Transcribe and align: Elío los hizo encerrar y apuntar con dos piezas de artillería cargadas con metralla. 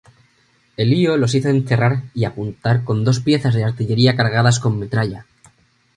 Elío 0.77 1.15
los 1.15 1.35
hizo 1.35 1.49
encerrar 1.49 2.05
y 2.15 2.25
apuntar 2.25 2.83
con 2.83 3.03
dos 3.03 3.19
piezas 3.19 3.53
de 3.53 3.63
artillería 3.65 4.15
cargadas 4.15 4.59
con 4.59 4.79
metralla. 4.79 5.27